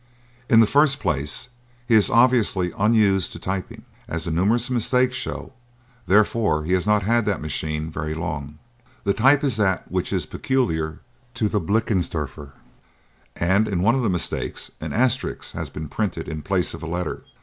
In 0.49 0.61
the 0.61 0.65
first 0.65 0.99
place 0.99 1.49
he 1.87 1.93
is 1.93 2.09
obviously 2.09 2.73
unused 2.75 3.33
to 3.33 3.39
typing, 3.39 3.85
as 4.07 4.23
the 4.23 4.31
numerous 4.31 4.67
mistakes 4.71 5.15
show; 5.15 5.53
therefore 6.07 6.63
he 6.63 6.73
has 6.73 6.87
not 6.87 7.03
had 7.03 7.25
the 7.25 7.37
machine 7.37 7.87
very 7.91 8.15
long. 8.15 8.57
The 9.03 9.13
type 9.13 9.43
is 9.43 9.57
that 9.57 9.91
which 9.91 10.11
is 10.11 10.25
peculiar 10.25 11.01
to 11.35 11.47
the 11.47 11.61
Blickensderfer, 11.61 12.53
and, 13.35 13.67
in 13.67 13.83
one 13.83 13.93
of 13.93 14.01
the 14.01 14.09
mistakes, 14.09 14.71
an 14.81 14.91
asterisk 14.91 15.53
has 15.53 15.69
been 15.69 15.87
printed 15.87 16.27
in 16.27 16.41
place 16.41 16.73
of 16.73 16.81
a 16.81 16.87
letter. 16.87 17.21